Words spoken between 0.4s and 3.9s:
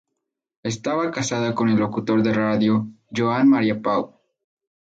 Estaba casada con el locutor de radio Joan Maria